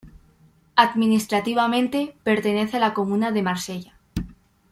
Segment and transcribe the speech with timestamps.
[0.75, 3.99] Administrativamente, pertenece a la comuna de Marsella.